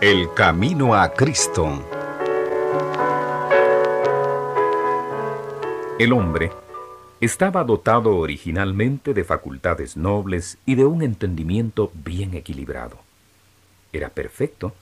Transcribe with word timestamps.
El 0.00 0.32
camino 0.32 0.94
a 0.94 1.12
Cristo. 1.12 1.84
El 5.98 6.14
hombre 6.14 6.50
estaba 7.20 7.64
dotado 7.64 8.16
originalmente 8.16 9.12
de 9.12 9.24
facultades 9.24 9.98
nobles 9.98 10.56
y 10.64 10.76
de 10.76 10.86
un 10.86 11.02
entendimiento 11.02 11.92
bien 11.92 12.32
equilibrado. 12.32 12.96
Era 13.92 14.08
perfecto 14.08 14.72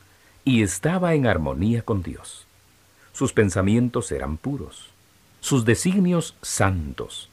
y 0.45 0.62
estaba 0.62 1.14
en 1.14 1.27
armonía 1.27 1.82
con 1.82 2.05
Dios. 2.05 2.46
Sus 3.12 3.32
pensamientos 3.32 4.12
eran 4.12 4.37
puros, 4.37 4.91
sus 5.41 5.64
designios 5.64 6.37
santos, 6.43 7.29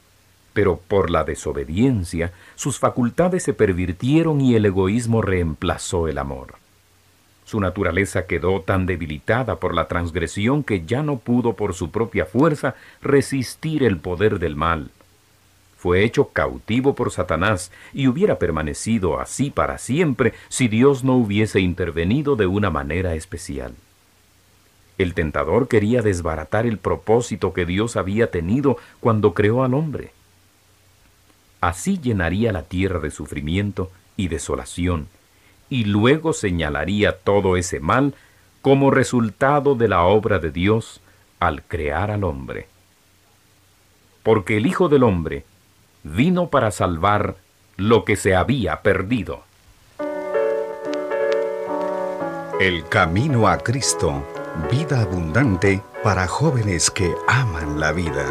pero 0.54 0.78
por 0.78 1.12
la 1.12 1.24
desobediencia 1.24 2.34
sus 2.56 2.80
facultades 2.80 3.44
se 3.44 3.54
pervirtieron 3.54 4.42
y 4.42 4.56
el 4.56 4.66
egoísmo 4.66 5.22
reemplazó 5.22 6.08
el 6.08 6.18
amor. 6.18 6.65
Su 7.46 7.60
naturaleza 7.60 8.26
quedó 8.26 8.62
tan 8.62 8.88
debilitada 8.88 9.58
por 9.58 9.76
la 9.76 9.88
transgresión 9.88 10.64
que 10.64 10.84
ya 10.86 11.04
no 11.04 11.20
pudo 11.20 11.54
por 11.54 11.76
su 11.76 11.92
propia 11.92 12.26
fuerza 12.26 12.76
resistir 13.02 13.84
el 13.84 13.98
poder 13.98 14.40
del 14.40 14.56
mal. 14.56 14.90
Fue 15.78 16.04
hecho 16.04 16.30
cautivo 16.30 16.96
por 16.96 17.12
Satanás 17.12 17.72
y 17.94 18.08
hubiera 18.08 18.40
permanecido 18.40 19.20
así 19.20 19.52
para 19.52 19.78
siempre 19.78 20.34
si 20.50 20.68
Dios 20.68 21.04
no 21.04 21.14
hubiese 21.16 21.60
intervenido 21.60 22.36
de 22.36 22.48
una 22.48 22.72
manera 22.72 23.14
especial. 23.14 23.76
El 24.98 25.14
tentador 25.14 25.68
quería 25.68 26.02
desbaratar 26.02 26.66
el 26.66 26.80
propósito 26.80 27.54
que 27.54 27.68
Dios 27.68 27.96
había 27.98 28.32
tenido 28.32 28.78
cuando 29.00 29.36
creó 29.36 29.64
al 29.64 29.76
hombre. 29.76 30.12
Así 31.62 32.00
llenaría 32.02 32.52
la 32.52 32.64
tierra 32.64 33.00
de 33.00 33.12
sufrimiento 33.12 33.92
y 34.18 34.30
desolación, 34.30 35.08
y 35.70 35.86
luego 35.86 36.34
señalaría 36.34 37.18
todo 37.18 37.58
ese 37.58 37.80
mal 37.80 38.14
como 38.62 38.92
resultado 38.92 39.76
de 39.76 39.88
la 39.88 40.04
obra 40.04 40.40
de 40.40 40.52
Dios 40.52 41.02
al 41.40 41.64
crear 41.64 42.12
al 42.12 42.24
hombre. 42.24 42.68
Porque 44.24 44.58
el 44.58 44.66
Hijo 44.66 44.90
del 44.90 45.04
Hombre 45.04 45.46
vino 46.04 46.50
para 46.50 46.72
salvar 46.72 47.36
lo 47.78 48.06
que 48.06 48.16
se 48.16 48.36
había 48.36 48.82
perdido. 48.82 49.44
El 52.60 52.88
camino 52.88 53.48
a 53.48 53.58
Cristo, 53.58 54.24
vida 54.72 55.02
abundante 55.02 55.82
para 56.04 56.28
jóvenes 56.28 56.90
que 56.90 57.14
aman 57.28 57.80
la 57.80 57.92
vida. 57.92 58.26